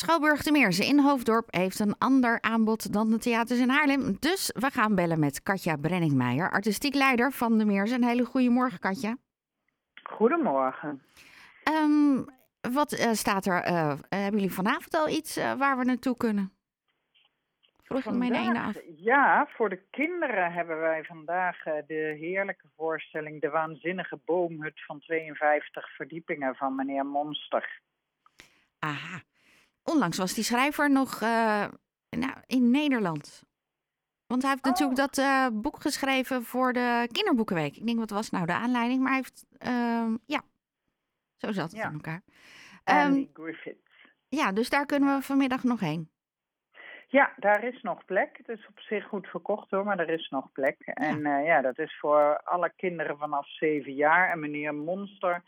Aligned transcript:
Schouwburg 0.00 0.42
de 0.42 0.52
Meersen 0.52 0.84
in 0.84 0.98
Hoofddorp 0.98 1.54
heeft 1.54 1.78
een 1.78 1.98
ander 1.98 2.40
aanbod 2.40 2.92
dan 2.92 3.10
de 3.10 3.18
theaters 3.18 3.60
in 3.60 3.68
Haarlem. 3.68 4.16
Dus 4.18 4.52
we 4.54 4.70
gaan 4.70 4.94
bellen 4.94 5.18
met 5.18 5.42
Katja 5.42 5.76
Brenningmeijer, 5.76 6.50
artistiek 6.50 6.94
leider 6.94 7.32
van 7.32 7.58
de 7.58 7.64
Meersen. 7.64 8.02
Een 8.02 8.08
hele 8.08 8.24
goede 8.24 8.48
morgen, 8.48 8.78
Katja. 8.78 9.16
Goedemorgen. 10.02 11.02
Um, 11.70 12.26
wat 12.72 12.92
uh, 12.92 13.12
staat 13.12 13.46
er? 13.46 13.68
Uh, 13.68 13.94
hebben 14.08 14.40
jullie 14.40 14.52
vanavond 14.52 14.94
al 14.94 15.08
iets 15.08 15.36
waar 15.36 15.78
we 15.78 15.84
naartoe 15.84 16.16
kunnen? 16.16 16.52
Vroeg 17.82 18.04
ik 18.04 18.12
mijn 18.12 18.34
ene 18.34 18.60
af. 18.60 18.80
Ja, 18.96 19.48
voor 19.50 19.68
de 19.68 19.80
kinderen 19.90 20.52
hebben 20.52 20.78
wij 20.78 21.04
vandaag 21.04 21.62
de 21.62 22.16
heerlijke 22.20 22.66
voorstelling 22.76 23.40
De 23.40 23.50
Waanzinnige 23.50 24.18
Boomhut 24.24 24.84
van 24.84 25.00
52 25.00 25.94
verdiepingen 25.96 26.54
van 26.54 26.74
meneer 26.74 27.06
Monster. 27.06 27.80
Aha. 28.78 29.22
Onlangs 29.98 30.18
was 30.18 30.34
die 30.34 30.44
schrijver 30.44 30.90
nog 30.90 31.20
nou, 31.20 32.34
in 32.46 32.70
Nederland. 32.70 33.42
Want 34.26 34.42
hij 34.42 34.50
heeft 34.50 34.64
oh. 34.64 34.70
natuurlijk 34.70 34.98
dat 34.98 35.18
uh, 35.18 35.46
boek 35.52 35.80
geschreven 35.80 36.42
voor 36.42 36.72
de 36.72 37.08
Kinderboekenweek. 37.12 37.76
Ik 37.76 37.86
denk, 37.86 37.98
wat 37.98 38.10
was 38.10 38.30
nou 38.30 38.46
de 38.46 38.52
aanleiding? 38.52 39.00
Maar 39.00 39.12
hij 39.12 39.16
heeft, 39.16 39.46
uh, 39.58 40.14
ja, 40.26 40.42
zo 41.36 41.52
zat 41.52 41.70
het 41.70 41.80
ja. 41.80 41.86
in 41.86 41.92
elkaar. 41.92 42.22
Um, 42.84 43.30
Griffiths. 43.32 44.08
ja, 44.28 44.52
dus 44.52 44.70
daar 44.70 44.86
kunnen 44.86 45.16
we 45.16 45.22
vanmiddag 45.22 45.64
nog 45.64 45.80
heen. 45.80 46.10
Ja, 47.06 47.32
daar 47.36 47.64
is 47.64 47.82
nog 47.82 48.04
plek. 48.04 48.36
Het 48.36 48.48
is 48.48 48.66
op 48.68 48.80
zich 48.80 49.04
goed 49.04 49.26
verkocht 49.26 49.70
hoor, 49.70 49.84
maar 49.84 49.98
er 49.98 50.10
is 50.10 50.28
nog 50.28 50.52
plek. 50.52 50.76
En 50.80 51.18
uh, 51.18 51.44
ja, 51.44 51.60
dat 51.60 51.78
is 51.78 51.98
voor 51.98 52.40
alle 52.44 52.72
kinderen 52.76 53.18
vanaf 53.18 53.48
zeven 53.48 53.94
jaar. 53.94 54.30
En 54.30 54.40
meneer 54.40 54.74
Monster 54.74 55.42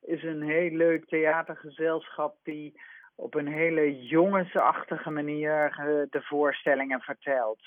is 0.00 0.22
een 0.22 0.42
heel 0.42 0.70
leuk 0.70 1.08
theatergezelschap 1.08 2.36
die 2.42 2.80
op 3.14 3.34
een 3.34 3.48
hele 3.48 4.06
jongensachtige 4.06 5.10
manier 5.10 5.66
uh, 5.68 6.02
de 6.10 6.22
voorstellingen 6.22 7.00
vertelt. 7.00 7.60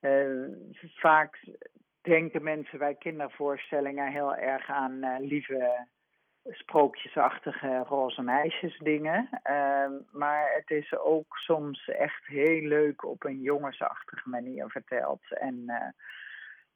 Uh, 0.00 0.48
vaak 0.94 1.38
denken 2.00 2.42
mensen 2.42 2.78
bij 2.78 2.94
kindervoorstellingen 2.94 4.12
heel 4.12 4.34
erg 4.34 4.70
aan 4.70 4.92
uh, 5.04 5.16
lieve 5.18 5.86
sprookjesachtige 6.44 7.78
roze 7.78 8.22
meisjes 8.22 8.78
dingen. 8.78 9.28
Uh, 9.50 9.86
maar 10.10 10.52
het 10.54 10.70
is 10.70 10.96
ook 10.96 11.36
soms 11.36 11.88
echt 11.88 12.26
heel 12.26 12.66
leuk 12.66 13.04
op 13.04 13.24
een 13.24 13.40
jongensachtige 13.40 14.28
manier 14.28 14.70
verteld. 14.70 15.22
En 15.28 15.64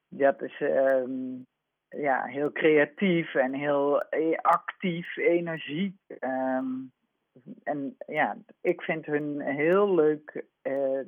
dat 0.08 0.42
is 0.42 0.60
um, 0.60 1.46
ja, 1.88 2.24
heel 2.24 2.52
creatief 2.52 3.34
en 3.34 3.54
heel 3.54 4.02
actief, 4.42 5.16
energiek. 5.16 5.96
Um, 6.20 6.92
en 7.62 7.96
ja, 8.06 8.36
ik 8.60 8.82
vind 8.82 9.06
hun 9.06 9.40
heel 9.40 9.94
leuk 9.94 10.34
uh, 10.34 10.42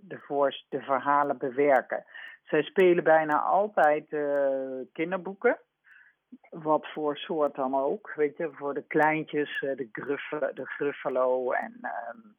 de, 0.00 0.64
de 0.69 0.81
verhalen 0.81 1.39
bewerken. 1.39 2.05
Zij 2.44 2.62
spelen 2.62 3.05
bijna 3.05 3.41
altijd 3.41 4.12
uh, 4.12 4.81
kinderboeken. 4.92 5.59
Wat 6.50 6.86
voor 6.92 7.16
soort 7.16 7.55
dan 7.55 7.75
ook. 7.75 8.12
Weet 8.14 8.36
je, 8.36 8.50
voor 8.53 8.75
de 8.75 8.83
kleintjes, 8.86 9.62
uh, 9.62 9.77
de, 9.77 9.89
gruffalo, 9.92 10.53
de 10.53 10.66
Gruffalo 10.66 11.50
en 11.50 11.81
um, 11.83 12.36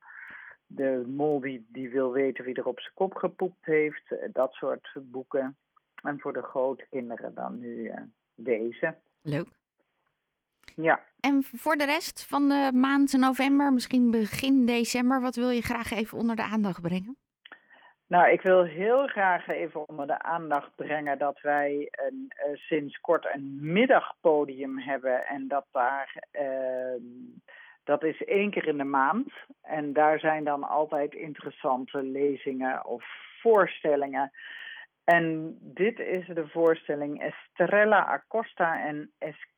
de 0.67 1.03
mol 1.08 1.39
die, 1.39 1.67
die 1.72 1.89
wil 1.89 2.11
weten 2.11 2.45
wie 2.45 2.55
er 2.55 2.67
op 2.67 2.80
zijn 2.80 2.94
kop 2.94 3.16
gepoept 3.16 3.66
heeft. 3.66 4.16
dat 4.33 4.53
soort 4.53 4.92
boeken. 5.02 5.58
En 6.03 6.20
voor 6.20 6.33
de 6.33 6.42
grote 6.42 6.86
kinderen 6.89 7.33
dan 7.33 7.59
nu 7.59 7.92
deze. 8.36 8.95
Leuk. 9.22 9.58
Ja. 10.81 10.99
En 11.19 11.44
voor 11.44 11.75
de 11.75 11.85
rest 11.85 12.25
van 12.25 12.49
de 12.49 12.72
maand 12.73 13.17
november, 13.17 13.73
misschien 13.73 14.11
begin 14.11 14.66
december, 14.66 15.21
wat 15.21 15.36
wil 15.36 15.49
je 15.49 15.61
graag 15.61 15.91
even 15.91 16.17
onder 16.17 16.36
de 16.36 16.44
aandacht 16.44 16.81
brengen? 16.81 17.17
Nou, 18.08 18.31
ik 18.31 18.41
wil 18.41 18.63
heel 18.63 19.08
graag 19.08 19.47
even 19.47 19.88
onder 19.89 20.08
de 20.08 20.21
aandacht 20.21 20.75
brengen 20.75 21.17
dat 21.17 21.41
wij 21.41 21.88
een, 21.91 22.31
uh, 22.47 22.55
sinds 22.55 22.99
kort 23.02 23.26
een 23.33 23.58
middagpodium 23.61 24.80
hebben. 24.80 25.26
En 25.26 25.48
dat 25.48 25.65
daar, 25.71 26.15
uh, 26.31 27.02
dat 27.83 28.03
is 28.03 28.23
één 28.23 28.52
keer 28.52 28.67
in 28.67 28.77
de 28.77 28.83
maand. 28.83 29.33
En 29.61 29.93
daar 29.93 30.20
zijn 30.20 30.43
dan 30.43 30.64
altijd 30.64 31.14
interessante 31.14 32.03
lezingen 32.03 32.86
of 32.86 33.03
voorstellingen. 33.42 34.32
En 35.03 35.58
dit 35.61 35.99
is 35.99 36.27
de 36.27 36.48
voorstelling 36.48 37.21
Estrella 37.21 38.05
Acosta 38.05 38.86
en 38.86 39.11
Esquina 39.17 39.58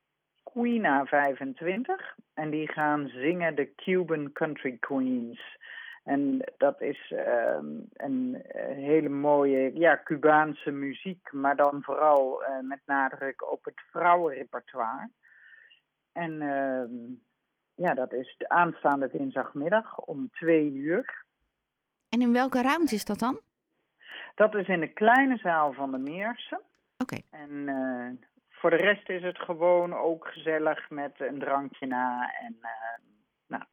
25. 0.53 2.15
En 2.33 2.49
die 2.49 2.71
gaan 2.71 3.07
zingen 3.07 3.55
de 3.55 3.75
Cuban 3.75 4.31
Country 4.31 4.77
Queens. 4.79 5.59
En 6.03 6.51
dat 6.57 6.81
is 6.81 7.13
um, 7.57 7.87
een 7.93 8.43
hele 8.75 9.09
mooie 9.09 9.71
ja, 9.73 10.01
Cubaanse 10.03 10.71
muziek, 10.71 11.31
maar 11.31 11.55
dan 11.55 11.83
vooral 11.83 12.41
uh, 12.41 12.47
met 12.61 12.79
nadruk 12.85 13.51
op 13.51 13.65
het 13.65 13.81
vrouwenrepertoire. 13.91 15.09
En 16.11 16.31
uh, 16.41 16.83
ja, 17.75 17.93
dat 17.93 18.13
is 18.13 18.35
de 18.37 18.49
aanstaande 18.49 19.09
dinsdagmiddag 19.11 19.99
om 19.99 20.29
twee 20.31 20.71
uur. 20.71 21.25
En 22.09 22.21
in 22.21 22.33
welke 22.33 22.61
ruimte 22.61 22.95
is 22.95 23.05
dat 23.05 23.19
dan? 23.19 23.39
Dat 24.35 24.55
is 24.55 24.67
in 24.67 24.79
de 24.79 24.93
kleine 24.93 25.37
zaal 25.37 25.73
van 25.73 25.91
de 25.91 25.97
Meersen. 25.97 26.61
Oké. 26.97 27.15
Okay. 27.15 27.41
En 27.41 27.51
uh, 27.51 28.29
voor 28.61 28.69
de 28.69 28.75
rest 28.75 29.09
is 29.09 29.23
het 29.23 29.39
gewoon 29.39 29.93
ook 29.93 30.27
gezellig 30.27 30.89
met 30.89 31.11
een 31.17 31.39
drankje 31.39 31.87
na 31.87 32.33
en 32.39 32.59
nou. 33.47 33.63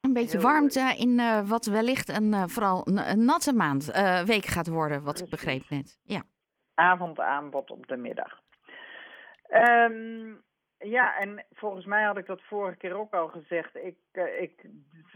Een 0.00 0.12
beetje 0.12 0.40
warmte 0.40 0.94
in 0.98 1.18
uh, 1.18 1.48
wat 1.48 1.66
wellicht 1.66 2.08
een 2.08 2.48
vooral 2.48 2.86
een, 2.86 3.24
natte 3.24 3.52
maand, 3.52 3.84
week 4.26 4.44
gaat 4.44 4.68
worden, 4.68 5.02
wat 5.02 5.20
ik 5.20 5.30
begreep 5.30 5.62
net. 5.68 5.98
Ja. 6.02 6.22
Avondaanbod 6.74 7.70
op 7.70 7.86
de 7.86 7.96
middag. 7.96 8.40
Um, 9.50 10.44
ja, 10.78 11.18
en 11.18 11.44
volgens 11.52 11.84
mij 11.84 12.04
had 12.04 12.18
ik 12.18 12.26
dat 12.26 12.42
vorige 12.42 12.76
keer 12.76 12.94
ook 12.94 13.14
al 13.14 13.28
gezegd. 13.28 13.76
Ik, 13.76 13.96
ik 14.38 14.70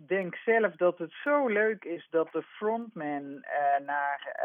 denk 0.06 0.36
zelf 0.36 0.76
dat 0.76 0.98
het 0.98 1.12
zo 1.12 1.46
leuk 1.46 1.84
is 1.84 2.06
dat 2.10 2.32
de 2.32 2.42
frontmen 2.42 3.46
naar 3.86 4.40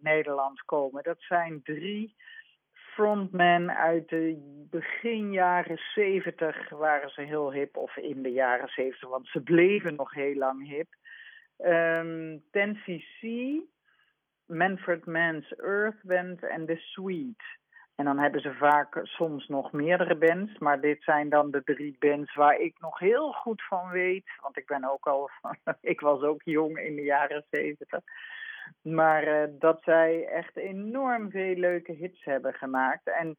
Nederland 0.00 0.62
komen. 0.64 1.02
Dat 1.02 1.20
zijn 1.20 1.60
drie 1.62 2.16
frontmen 3.00 3.76
uit 3.76 4.08
de 4.08 4.36
begin 4.70 5.32
jaren 5.32 5.80
70 5.94 6.68
waren 6.68 7.10
ze 7.10 7.22
heel 7.22 7.52
hip, 7.52 7.76
of 7.76 7.96
in 7.96 8.22
de 8.22 8.32
jaren 8.32 8.68
70, 8.68 9.08
want 9.08 9.26
ze 9.26 9.40
bleven 9.40 9.94
nog 9.94 10.14
heel 10.14 10.34
lang 10.34 10.68
hip. 10.68 10.88
Um, 11.58 12.42
10cc, 12.58 13.28
Manfred 14.46 15.06
Mann's 15.06 15.52
Earth 15.56 16.02
Band 16.02 16.42
en 16.42 16.66
The 16.66 16.76
Sweet. 16.76 17.42
En 17.94 18.04
dan 18.04 18.18
hebben 18.18 18.40
ze 18.40 18.54
vaak 18.54 19.00
soms 19.02 19.48
nog 19.48 19.72
meerdere 19.72 20.16
bands, 20.16 20.58
maar 20.58 20.80
dit 20.80 21.02
zijn 21.02 21.28
dan 21.28 21.50
de 21.50 21.62
drie 21.64 21.96
bands 21.98 22.34
waar 22.34 22.56
ik 22.56 22.80
nog 22.80 22.98
heel 22.98 23.32
goed 23.32 23.62
van 23.62 23.90
weet. 23.90 24.30
Want 24.40 24.56
ik 24.56 24.66
ben 24.66 24.90
ook 24.90 25.06
al, 25.06 25.30
ik 25.80 26.00
was 26.00 26.22
ook 26.22 26.40
jong 26.44 26.78
in 26.78 26.96
de 26.96 27.02
jaren 27.02 27.44
70. 27.50 28.00
Maar 28.82 29.26
uh, 29.26 29.54
dat 29.58 29.82
zij 29.82 30.26
echt 30.26 30.56
enorm 30.56 31.30
veel 31.30 31.54
leuke 31.54 31.92
hits 31.92 32.24
hebben 32.24 32.54
gemaakt. 32.54 33.06
En 33.06 33.36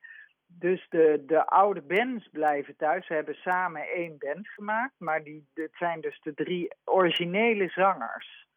dus 0.48 0.86
de, 0.90 1.24
de 1.26 1.46
oude 1.46 1.82
bands 1.82 2.30
blijven 2.30 2.76
thuis. 2.76 3.06
Ze 3.06 3.14
hebben 3.14 3.36
samen 3.36 3.82
één 3.82 4.18
band 4.18 4.48
gemaakt. 4.48 4.94
Maar 4.98 5.24
die, 5.24 5.48
het 5.54 5.76
zijn 5.76 6.02
dus 6.02 6.20
de 6.22 6.34
drie 6.34 6.74
originele 6.84 7.70
zangers. 7.70 8.50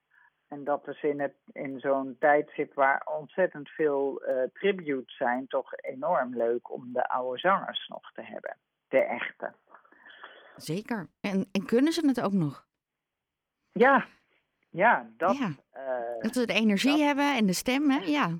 En 0.49 0.65
dat 0.65 0.89
is 0.89 1.03
in, 1.03 1.21
het, 1.21 1.35
in 1.53 1.81
zo'n 1.81 2.17
tijdstip 2.19 2.75
waar 2.75 3.07
ontzettend 3.19 3.69
veel 3.69 4.29
uh, 4.29 4.43
tributes 4.53 5.17
zijn... 5.17 5.47
toch 5.47 5.73
enorm 5.77 6.37
leuk 6.37 6.71
om 6.71 6.93
de 6.93 7.09
oude 7.09 7.39
zangers 7.39 7.89
nog 7.89 8.13
te 8.13 8.23
hebben. 8.23 8.57
De 8.89 9.01
echte. 9.01 9.53
Zeker. 10.57 11.07
En, 11.21 11.49
en 11.53 11.67
kunnen 11.67 11.93
ze 11.93 12.07
het 12.07 12.21
ook 12.21 12.33
nog? 12.33 12.67
Ja, 13.73 14.07
ja, 14.75 15.06
dat, 15.17 15.37
ja. 15.37 15.49
Uh, 15.76 16.23
dat 16.23 16.35
we 16.35 16.47
de 16.47 16.53
energie 16.53 16.91
dat, 16.91 17.00
hebben 17.00 17.37
en 17.37 17.47
de 17.47 17.53
stem, 17.53 17.91
hè? 17.91 17.99
Ja. 18.05 18.31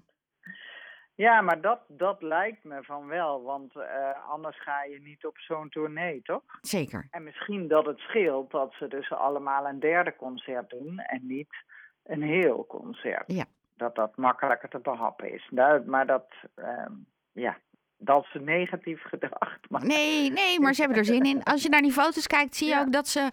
Ja, 1.14 1.40
maar 1.40 1.60
dat, 1.60 1.81
dat 1.88 2.22
lijkt 2.22 2.64
me 2.64 2.82
van 2.82 3.06
wel, 3.06 3.42
want 3.42 3.75
uh, 3.76 3.84
anders 4.28 4.62
ga 4.62 4.84
je 4.84 5.00
niet 5.00 5.26
op 5.26 5.38
zo'n 5.38 5.69
tournee, 5.69 6.22
toch? 6.22 6.42
Zeker. 6.60 7.06
En 7.10 7.22
misschien 7.22 7.69
dat 7.69 7.86
het 7.86 7.98
scheelt 7.98 8.50
dat 8.50 8.75
ze 8.78 8.88
dus 8.88 9.12
allemaal 9.12 9.66
een 9.66 9.81
derde 9.81 10.16
concert 10.16 10.70
doen 10.70 10.98
en 10.98 11.26
niet 11.26 11.54
een 12.02 12.22
heel 12.22 12.66
concert. 12.69 13.25
Ja. 13.26 13.44
Dat 13.76 13.94
dat 13.94 14.16
makkelijker 14.16 14.69
te 14.69 14.78
behappen 14.78 15.32
is. 15.32 15.48
Nou, 15.50 15.84
maar 15.84 16.06
dat, 16.06 16.26
uh, 16.56 16.86
ja, 17.32 17.58
dat 17.96 18.25
is 18.32 18.40
negatief 18.40 19.02
gedacht. 19.12 19.70
Maar... 19.70 19.86
Nee, 19.86 20.31
nee, 20.31 20.60
maar 20.60 20.75
ze 20.75 20.81
hebben 20.81 20.98
er 20.98 21.04
zin 21.04 21.25
in. 21.25 21.42
Als 21.42 21.62
je 21.62 21.69
naar 21.69 21.82
die 21.82 21.92
foto's 21.92 22.26
kijkt, 22.26 22.56
zie 22.56 22.69
je 22.69 22.75
ja. 22.75 22.81
ook 22.81 22.92
dat, 22.92 23.08
ze, 23.08 23.31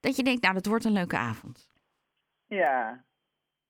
dat 0.00 0.16
je 0.16 0.22
denkt, 0.22 0.42
nou, 0.42 0.54
dat 0.54 0.66
wordt 0.66 0.84
een 0.84 0.92
leuke 0.92 1.16
avond. 1.16 1.72
Ja, 2.54 3.04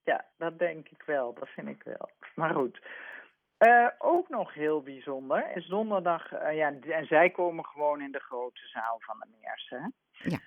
ja, 0.04 0.25
dat 0.36 0.58
denk 0.58 0.88
ik 0.88 1.02
wel. 1.06 1.34
Dat 1.34 1.48
vind 1.48 1.69
ik 1.69 1.82
wel. 1.82 2.10
Maar 2.34 2.54
goed. 2.54 2.86
Uh, 3.58 3.88
ook 3.98 4.28
nog 4.28 4.54
heel 4.54 4.82
bijzonder 4.82 5.56
is 5.56 5.66
donderdag, 5.66 6.32
uh, 6.32 6.56
ja, 6.56 6.72
en 6.81 7.06
zij 7.06 7.31
komen 7.31 7.64
gewoon 7.64 8.00
in 8.00 8.12
de 8.12 8.20
grote 8.20 8.66
zaal 8.66 8.96
van 9.00 9.16
de 9.19 9.26
Meersen. 9.40 9.94
Ja. 10.12 10.38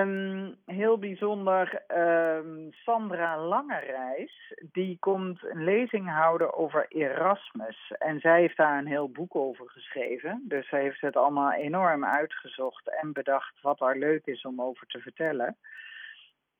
Um, 0.00 0.56
heel 0.64 0.98
bijzonder, 0.98 1.82
um, 1.98 2.72
Sandra 2.72 3.38
Langerijs, 3.38 4.54
die 4.72 4.98
komt 4.98 5.44
een 5.44 5.64
lezing 5.64 6.10
houden 6.10 6.54
over 6.54 6.86
Erasmus. 6.88 7.92
En 7.98 8.20
zij 8.20 8.40
heeft 8.40 8.56
daar 8.56 8.78
een 8.78 8.86
heel 8.86 9.10
boek 9.10 9.34
over 9.34 9.70
geschreven. 9.70 10.44
Dus 10.44 10.68
zij 10.68 10.80
heeft 10.80 11.00
het 11.00 11.16
allemaal 11.16 11.52
enorm 11.52 12.04
uitgezocht 12.04 13.00
en 13.00 13.12
bedacht 13.12 13.60
wat 13.60 13.80
er 13.80 13.98
leuk 13.98 14.26
is 14.26 14.44
om 14.44 14.62
over 14.62 14.86
te 14.86 15.00
vertellen. 15.00 15.56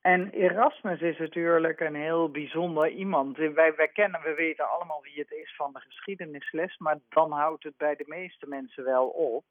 En 0.06 0.30
Erasmus 0.30 1.00
is 1.00 1.18
natuurlijk 1.18 1.80
een 1.80 1.94
heel 1.94 2.30
bijzonder 2.30 2.88
iemand. 2.88 3.36
Wij, 3.36 3.74
wij 3.76 3.88
kennen, 3.92 4.20
we 4.22 4.34
weten 4.34 4.70
allemaal 4.70 5.02
wie 5.02 5.18
het 5.18 5.30
is 5.30 5.54
van 5.56 5.72
de 5.72 5.80
geschiedenisles, 5.80 6.78
maar 6.78 6.98
dan 7.08 7.32
houdt 7.32 7.64
het 7.64 7.76
bij 7.76 7.96
de 7.96 8.04
meeste 8.06 8.48
mensen 8.48 8.84
wel 8.84 9.06
op. 9.08 9.44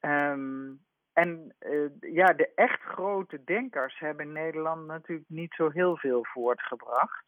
Um, 0.00 0.80
en 1.12 1.54
uh, 1.60 1.90
ja, 2.00 2.32
de 2.32 2.52
echt 2.54 2.80
grote 2.80 3.44
denkers 3.44 3.98
hebben 3.98 4.26
in 4.26 4.32
Nederland 4.32 4.86
natuurlijk 4.86 5.28
niet 5.28 5.54
zo 5.54 5.70
heel 5.70 5.96
veel 5.96 6.24
voortgebracht. 6.24 7.24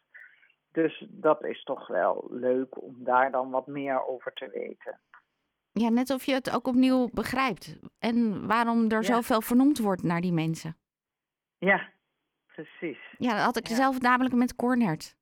Dus 0.73 1.07
dat 1.09 1.45
is 1.45 1.63
toch 1.63 1.87
wel 1.87 2.27
leuk 2.31 2.83
om 2.83 3.05
daar 3.05 3.31
dan 3.31 3.51
wat 3.51 3.67
meer 3.67 4.07
over 4.07 4.33
te 4.33 4.49
weten. 4.49 5.01
Ja, 5.73 5.89
net 5.89 6.11
of 6.11 6.25
je 6.25 6.33
het 6.33 6.55
ook 6.55 6.67
opnieuw 6.67 7.09
begrijpt. 7.13 7.79
En 7.99 8.47
waarom 8.47 8.85
er 8.85 9.03
ja. 9.03 9.03
zoveel 9.03 9.41
vernoemd 9.41 9.79
wordt 9.79 10.03
naar 10.03 10.21
die 10.21 10.33
mensen. 10.33 10.77
Ja, 11.59 11.95
precies. 12.57 12.99
Ja, 13.19 13.31
dat 13.35 13.45
had 13.45 13.57
ik 13.57 13.67
ja. 13.69 13.75
zelf 13.75 14.01
namelijk 14.01 14.35
met 14.35 14.57
Cornert. 14.57 15.17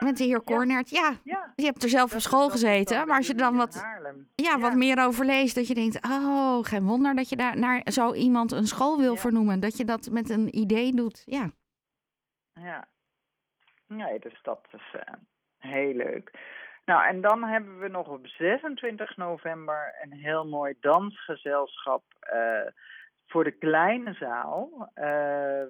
Met 0.00 0.16
de 0.16 0.24
heer 0.24 0.42
Cornert, 0.50 0.90
ja. 0.90 1.12
ja. 1.24 1.52
Je 1.56 1.64
hebt 1.64 1.82
er 1.82 1.88
zelf 1.88 2.14
op 2.14 2.20
school 2.20 2.48
gezeten, 2.50 3.06
maar 3.06 3.16
als 3.16 3.26
je 3.26 3.34
dan 3.34 3.56
wat, 3.56 3.84
ja, 4.34 4.58
wat 4.58 4.74
meer 4.74 5.04
over 5.04 5.24
leest, 5.24 5.54
dat 5.54 5.66
je 5.66 5.74
denkt, 5.74 6.04
oh, 6.04 6.58
geen 6.64 6.84
wonder 6.84 7.14
dat 7.14 7.28
je 7.28 7.36
daar 7.36 7.58
naar 7.58 7.82
zo 7.84 8.14
iemand 8.14 8.52
een 8.52 8.66
school 8.66 8.98
wil 8.98 9.16
vernoemen. 9.16 9.60
Dat 9.60 9.76
je 9.76 9.84
dat 9.84 10.08
met 10.10 10.30
een 10.30 10.56
idee 10.56 10.92
doet, 10.92 11.22
ja. 11.26 11.50
Ja, 12.52 12.88
nee, 13.86 14.18
dus 14.18 14.38
dat 14.42 14.66
is 14.72 14.94
uh, 14.94 15.00
heel 15.58 15.94
leuk. 15.94 16.30
Nou, 16.84 17.06
en 17.06 17.20
dan 17.20 17.44
hebben 17.44 17.78
we 17.78 17.88
nog 17.88 18.08
op 18.08 18.26
26 18.26 19.16
november 19.16 19.94
een 20.02 20.12
heel 20.12 20.46
mooi 20.46 20.74
dansgezelschap 20.80 22.02
uh, 22.34 22.66
voor 23.26 23.44
de 23.44 23.50
kleine 23.50 24.12
zaal. 24.12 24.90
Uh, 24.94 25.62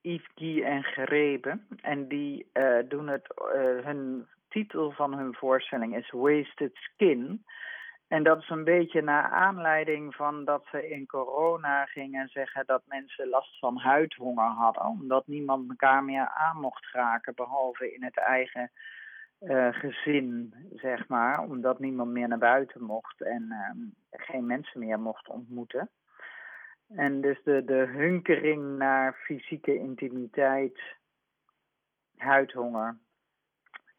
Yves 0.00 0.28
Guy 0.34 0.62
en 0.62 0.82
Gereben. 0.82 1.66
En 1.82 2.08
die 2.08 2.50
uh, 2.52 2.78
doen 2.88 3.08
het, 3.08 3.34
uh, 3.38 3.84
hun 3.84 4.26
titel 4.48 4.90
van 4.90 5.14
hun 5.14 5.34
voorstelling 5.34 5.96
is 5.96 6.10
Wasted 6.10 6.74
Skin. 6.74 7.44
En 8.08 8.22
dat 8.22 8.38
is 8.38 8.48
een 8.48 8.64
beetje 8.64 9.02
naar 9.02 9.30
aanleiding 9.30 10.14
van 10.14 10.44
dat 10.44 10.66
ze 10.70 10.88
in 10.88 11.06
corona 11.06 11.84
gingen 11.84 12.28
zeggen 12.28 12.66
dat 12.66 12.82
mensen 12.86 13.28
last 13.28 13.58
van 13.58 13.78
huidhonger 13.78 14.50
hadden. 14.50 14.84
Omdat 14.84 15.26
niemand 15.26 15.68
elkaar 15.68 16.04
meer 16.04 16.28
aan 16.28 16.60
mocht 16.60 16.92
raken, 16.92 17.34
behalve 17.34 17.94
in 17.94 18.02
het 18.02 18.16
eigen 18.16 18.70
gezin, 19.70 20.54
zeg 20.74 21.08
maar. 21.08 21.42
Omdat 21.42 21.78
niemand 21.78 22.10
meer 22.10 22.28
naar 22.28 22.38
buiten 22.38 22.82
mocht 22.82 23.22
en 23.22 23.54
geen 24.10 24.46
mensen 24.46 24.80
meer 24.80 25.00
mocht 25.00 25.28
ontmoeten. 25.28 25.90
En 26.96 27.20
dus 27.20 27.42
de, 27.42 27.64
de 27.64 27.86
hunkering 27.86 28.78
naar 28.78 29.14
fysieke 29.14 29.78
intimiteit, 29.78 30.80
huidhonger. 32.16 32.98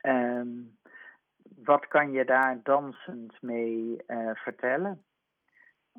Um, 0.01 0.77
wat 1.63 1.87
kan 1.87 2.11
je 2.11 2.25
daar 2.25 2.59
dansend 2.63 3.41
mee 3.41 4.03
uh, 4.07 4.29
vertellen? 4.33 5.03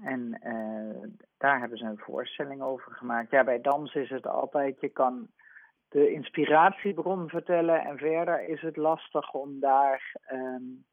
En 0.02 0.40
uh, 0.44 1.08
daar 1.38 1.60
hebben 1.60 1.78
ze 1.78 1.84
een 1.84 1.98
voorstelling 1.98 2.62
over 2.62 2.92
gemaakt. 2.92 3.30
Ja, 3.30 3.44
bij 3.44 3.60
dans 3.60 3.94
is 3.94 4.10
het 4.10 4.26
altijd, 4.26 4.80
je 4.80 4.88
kan 4.88 5.28
de 5.88 6.12
inspiratiebron 6.12 7.28
vertellen 7.28 7.80
en 7.80 7.98
verder 7.98 8.48
is 8.48 8.60
het 8.60 8.76
lastig 8.76 9.32
om 9.32 9.60
daar 9.60 10.16
um, 10.32 10.84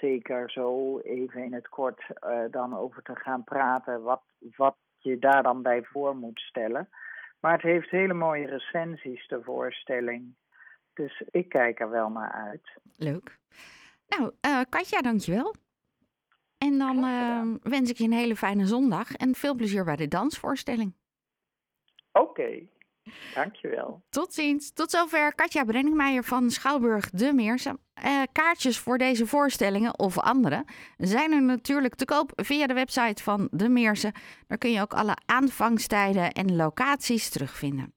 zeker 0.00 0.50
zo 0.50 0.98
even 0.98 1.42
in 1.44 1.52
het 1.52 1.68
kort 1.68 2.02
uh, 2.26 2.44
dan 2.50 2.76
over 2.76 3.02
te 3.02 3.16
gaan 3.16 3.44
praten. 3.44 4.02
Wat, 4.02 4.22
wat 4.56 4.76
je 5.04 5.18
daar 5.18 5.42
dan 5.42 5.62
bij 5.62 5.84
voor 5.84 6.16
moet 6.16 6.40
stellen. 6.40 6.88
Maar 7.40 7.52
het 7.52 7.62
heeft 7.62 7.90
hele 7.90 8.14
mooie 8.14 8.46
recensies, 8.46 9.26
de 9.26 9.42
voorstelling. 9.42 10.34
Dus 10.94 11.22
ik 11.30 11.48
kijk 11.48 11.80
er 11.80 11.90
wel 11.90 12.08
naar 12.08 12.32
uit. 12.32 12.78
Leuk. 12.96 13.38
Nou, 14.06 14.32
uh, 14.46 14.60
Katja, 14.68 15.00
dankjewel. 15.00 15.54
En 16.58 16.78
dan 16.78 16.96
uh, 17.04 17.54
wens 17.62 17.90
ik 17.90 17.96
je 17.96 18.04
een 18.04 18.12
hele 18.12 18.36
fijne 18.36 18.66
zondag 18.66 19.14
en 19.14 19.34
veel 19.34 19.54
plezier 19.54 19.84
bij 19.84 19.96
de 19.96 20.08
dansvoorstelling. 20.08 20.94
Oké. 22.12 22.28
Okay. 22.28 22.68
Dankjewel. 23.34 24.02
Tot 24.10 24.34
ziens. 24.34 24.72
Tot 24.72 24.90
zover 24.90 25.34
Katja 25.34 25.64
Brenningmeijer 25.64 26.24
van 26.24 26.50
Schouwburg 26.50 27.10
de 27.10 27.32
Meersen. 27.32 27.78
Uh, 28.04 28.22
kaartjes 28.32 28.78
voor 28.78 28.98
deze 28.98 29.26
voorstellingen 29.26 29.98
of 29.98 30.18
andere 30.18 30.64
zijn 30.96 31.32
er 31.32 31.42
natuurlijk 31.42 31.94
te 31.94 32.04
koop 32.04 32.32
via 32.34 32.66
de 32.66 32.74
website 32.74 33.22
van 33.22 33.48
de 33.50 33.68
Meersen. 33.68 34.12
Daar 34.46 34.58
kun 34.58 34.72
je 34.72 34.80
ook 34.80 34.94
alle 34.94 35.16
aanvangstijden 35.26 36.32
en 36.32 36.56
locaties 36.56 37.28
terugvinden. 37.28 37.94